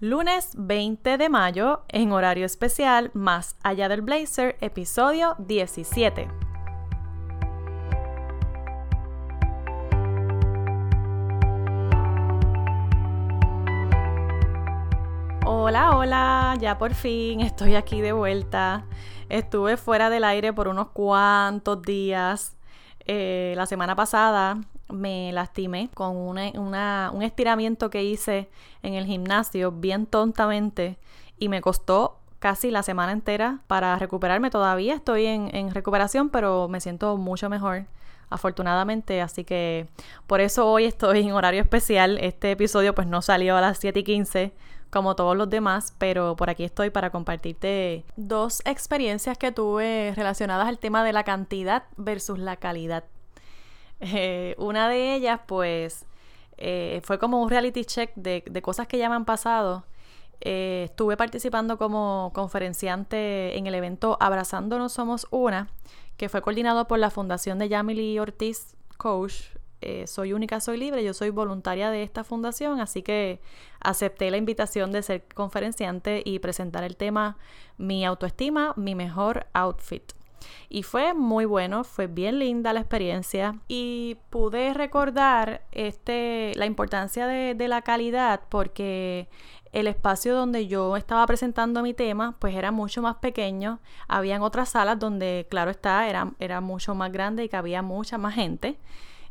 [0.00, 6.28] Lunes 20 de mayo, en horario especial, Más allá del blazer, episodio 17.
[15.46, 18.84] Hola, hola, ya por fin estoy aquí de vuelta.
[19.30, 22.54] Estuve fuera del aire por unos cuantos días.
[23.06, 28.48] Eh, la semana pasada me lastimé con un estiramiento que hice
[28.82, 30.98] en el gimnasio bien tontamente
[31.38, 34.50] y me costó casi la semana entera para recuperarme.
[34.50, 37.86] Todavía estoy en, recuperación, pero me siento mucho mejor
[38.28, 39.88] afortunadamente, así que
[40.26, 42.18] por eso hoy estoy en horario especial.
[42.18, 44.52] Este episodio pues no salió a las 7 y 15
[44.90, 50.68] como todos los demás, pero por aquí estoy para compartirte dos experiencias que tuve relacionadas
[50.68, 53.04] al tema de la cantidad versus la calidad.
[54.00, 56.06] Eh, una de ellas, pues,
[56.58, 59.84] eh, fue como un reality check de, cosas que ya me han pasado.
[60.40, 65.68] Eh, estuve participando como conferenciante en el evento Abrazándonos Somos Una,
[66.16, 69.56] que fue coordinado por la Fundación de Yamily Ortiz Coach.
[70.06, 73.40] soy única, soy libre, yo soy voluntaria de esta fundación, así que
[73.80, 77.36] acepté la invitación de ser conferenciante y presentar el tema
[77.78, 80.15] Mi autoestima, mi mejor outfit.
[80.68, 87.26] Y fue muy bueno, fue bien linda la experiencia y pude recordar este, la importancia
[87.26, 89.28] de, la calidad porque
[89.72, 94.68] el espacio donde yo estaba presentando mi tema pues era mucho más pequeño, habían otras
[94.68, 98.78] salas donde claro está, era, era mucho más grande y había mucha más gente.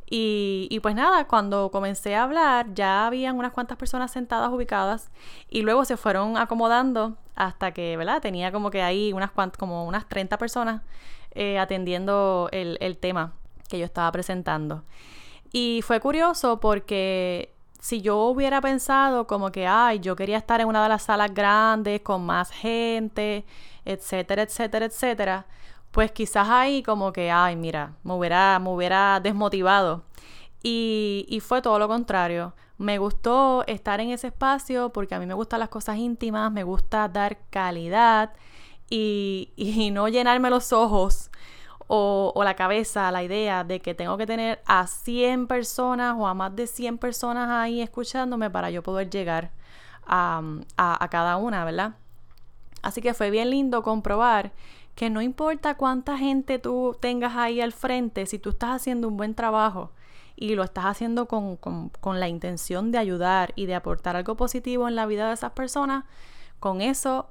[0.08, 5.10] Y, pues nada, cuando comencé a hablar ya habían unas cuantas personas sentadas ubicadas
[5.50, 8.22] y luego se fueron acomodando hasta que, ¿verdad?
[8.22, 10.84] Tenía como que ahí unas cuantas, como unas 30 personas
[11.32, 13.34] eh, atendiendo el, el tema
[13.68, 14.84] que yo estaba presentando.
[15.52, 20.68] Y fue curioso porque si yo hubiera pensado como que, ay, yo quería estar en
[20.68, 23.46] una de las salas grandes con más gente,
[23.86, 25.46] etcétera, etcétera, etcétera,
[25.96, 30.04] pues quizás ahí como que, ay, mira, me hubiera, me hubiera desmotivado.
[30.62, 32.54] Y, y, fue todo lo contrario.
[32.78, 36.64] Me gustó estar en ese espacio porque a mí me gustan las cosas íntimas, me
[36.64, 38.34] gusta dar calidad
[38.90, 41.32] y, y no llenarme los ojos
[41.88, 46.28] o, o, la cabeza, la idea de que tengo que tener a 100 personas o
[46.28, 49.52] a más de 100 personas ahí escuchándome para yo poder llegar
[50.06, 50.42] a,
[50.76, 51.96] a, a cada una, ¿verdad?
[52.82, 54.52] Así que fue bien lindo comprobar
[54.96, 59.18] que no importa cuánta gente tú tengas ahí al frente, si tú estás haciendo un
[59.18, 59.92] buen trabajo
[60.38, 61.60] y lo estás haciendo con,
[62.20, 66.06] la intención de ayudar y de aportar algo positivo en la vida de esas personas,
[66.60, 67.30] con eso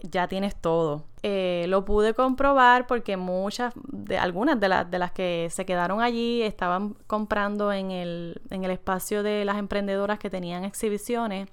[0.00, 1.04] ya tienes todo.
[1.22, 6.00] Eh, lo pude comprobar porque muchas, de, algunas de, las de las que se quedaron
[6.00, 11.48] allí estaban comprando en el, en el espacio de las emprendedoras que tenían exhibiciones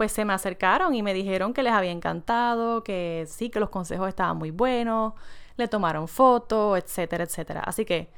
[0.00, 3.68] pues se me acercaron y me dijeron que les había encantado, que sí, que los
[3.68, 5.12] consejos estaban muy buenos,
[5.58, 7.60] le tomaron fotos, etcétera, etcétera.
[7.66, 8.08] Así que,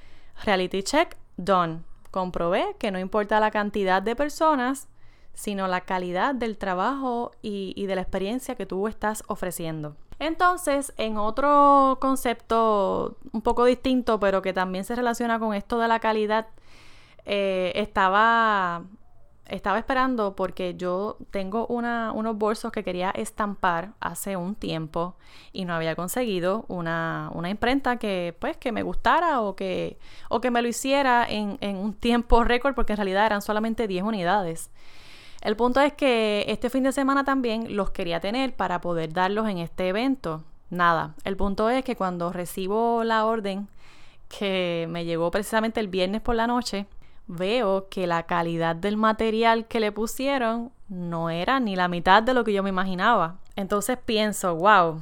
[0.44, 1.80] reality check, done.
[2.12, 4.86] Comprobé que no importa la cantidad de personas,
[5.34, 9.96] sino la calidad del trabajo y, de la experiencia que tú estás ofreciendo.
[10.20, 15.88] Entonces, en otro concepto un poco distinto, pero que también se relaciona con esto de
[15.88, 16.46] la calidad,
[17.24, 18.84] eh, estaba
[19.46, 25.14] estaba esperando porque yo tengo una, unos bolsos que quería estampar hace un tiempo
[25.52, 29.98] y no había conseguido una, una imprenta que pues que me gustara o que,
[30.28, 33.88] o que me lo hiciera en, en un tiempo récord porque en realidad eran solamente
[33.88, 34.70] 10 unidades.
[35.42, 39.48] El punto es que este fin de semana también los quería tener para poder darlos
[39.48, 40.44] en este evento.
[40.70, 43.68] Nada, el punto es que cuando recibo la orden
[44.28, 46.86] que me llegó precisamente el viernes por la noche,
[47.26, 52.34] veo que la calidad del material que le pusieron no era ni la mitad de
[52.34, 53.38] lo que yo me imaginaba.
[53.56, 55.00] Entonces pienso, wow,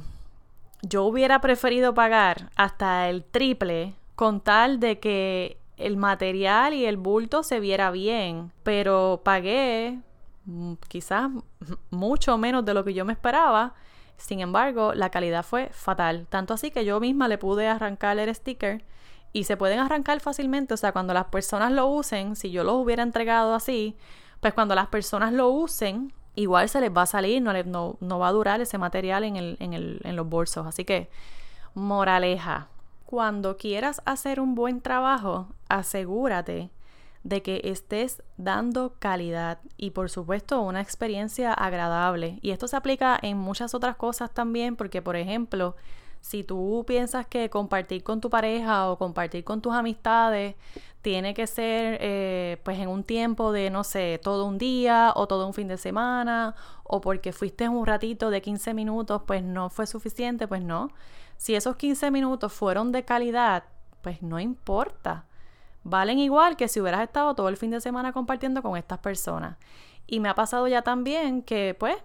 [0.81, 6.97] yo hubiera preferido pagar hasta el triple con tal de que el material y el
[6.97, 9.99] bulto se viera bien, pero pagué
[10.45, 11.29] mm, quizás
[11.89, 13.73] mucho menos de lo que yo me esperaba.
[14.17, 18.33] Sin embargo, la calidad fue fatal, tanto así que yo misma le pude arrancar el
[18.35, 18.83] sticker
[19.33, 20.73] y se pueden arrancar fácilmente.
[20.73, 23.95] O sea, cuando las personas lo usen, si yo los hubiera entregado así,
[24.39, 28.19] pues cuando las personas lo usen, igual se les va a salir, no, no, no
[28.19, 30.65] va a durar ese material en, el, en, el, en los bolsos.
[30.67, 31.09] Así que,
[31.73, 32.67] moraleja,
[33.05, 36.71] cuando quieras hacer un buen trabajo, asegúrate
[37.23, 42.39] de que estés dando calidad y por supuesto una experiencia agradable.
[42.41, 45.75] Y esto se aplica en muchas otras cosas también porque, por ejemplo,
[46.21, 50.55] Si tú piensas que compartir con tu pareja o compartir con tus amistades
[51.01, 55.27] tiene que ser eh, pues en un tiempo de, no sé, todo un día o
[55.27, 59.69] todo un fin de semana o porque fuiste un ratito de 15 minutos, pues no
[59.69, 60.89] fue suficiente, pues no.
[61.37, 63.63] Si esos 15 minutos fueron de calidad,
[64.01, 65.25] pues no importa.
[65.83, 69.57] Valen igual que si hubieras estado todo el fin de semana compartiendo con estas personas.
[70.05, 71.95] Y me ha pasado ya también que, pues,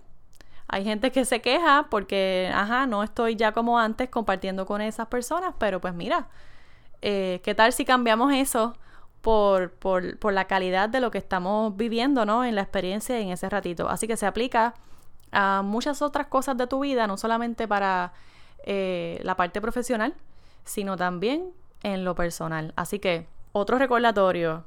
[0.68, 5.08] hay gente que se queja porque, ajá, no estoy ya como antes compartiendo con esas
[5.08, 6.28] personas, pero pues mira,
[7.02, 8.76] eh, ¿qué tal si cambiamos eso
[9.22, 12.44] por, por, por, la calidad de lo que estamos viviendo, ¿no?
[12.44, 13.88] En la experiencia y en ese ratito.
[13.88, 14.74] Así que se aplica
[15.32, 18.12] a muchas otras cosas de tu vida, no solamente para
[18.64, 20.14] eh, la parte profesional,
[20.64, 21.50] sino también
[21.82, 22.72] en lo personal.
[22.76, 24.64] Así que, otro recordatorio,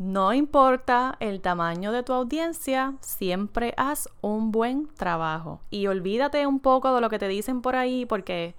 [0.00, 5.60] no importa el tamaño de tu audiencia, siempre haz un buen trabajo.
[5.68, 8.54] Y olvídate un poco de lo que te dicen por ahí, porque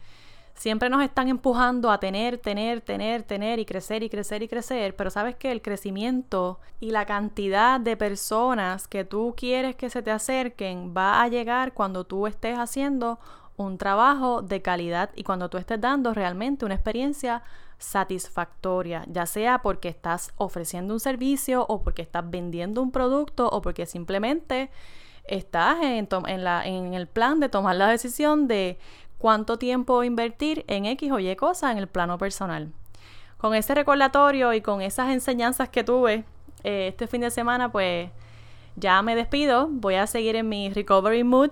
[0.53, 4.95] Siempre nos están empujando a tener, tener, tener, tener y crecer y crecer y crecer,
[4.95, 10.03] pero sabes que el crecimiento y la cantidad de personas que tú quieres que se
[10.03, 13.17] te acerquen va a llegar cuando tú estés haciendo
[13.61, 17.43] un trabajo de calidad y cuando tú estés dando realmente una experiencia
[17.77, 23.61] satisfactoria, ya sea porque estás ofreciendo un servicio o porque estás vendiendo un producto o
[23.61, 24.69] porque simplemente
[25.25, 26.07] estás en,
[26.93, 28.77] el plan de tomar la decisión de
[29.17, 32.71] cuánto tiempo invertir en X o Y cosa en el plano personal.
[33.37, 36.23] Con ese recordatorio y con esas enseñanzas que tuve
[36.63, 38.11] eh, este fin de semana, pues
[38.75, 39.67] ya me despido.
[39.69, 41.51] Voy a seguir en mi recovery mood.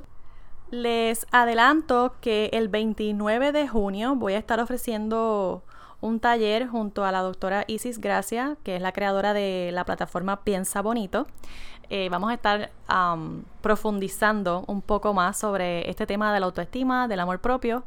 [0.72, 5.64] Les adelanto que el 29 de junio voy a estar ofreciendo
[6.00, 10.44] un taller junto a la doctora Isis Gracia, que es la creadora de la plataforma
[10.44, 11.26] Piensa Bonito.
[11.90, 12.70] Eh, vamos a estar
[13.62, 17.84] profundizando un poco más sobre este tema de la autoestima, del amor propio.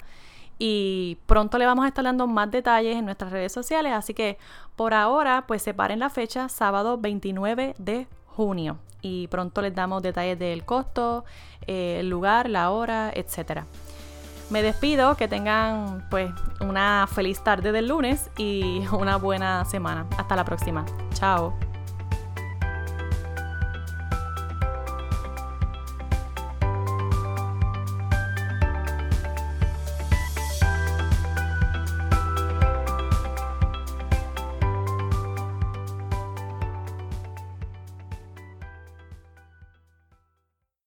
[0.58, 3.92] Y pronto le vamos a estar dando más detalles en nuestras redes sociales.
[3.92, 4.38] Así que
[4.74, 8.78] por ahora, pues separen la fecha, sábado 29 de junio.
[9.00, 11.24] Y pronto les damos detalles del costo,
[11.66, 13.66] eh, el lugar, la hora, etcétera.
[14.50, 16.30] Me despido, que tengan pues
[16.60, 20.06] una feliz tarde del lunes y una buena semana.
[20.18, 20.84] Hasta la próxima.
[21.14, 21.71] Chao.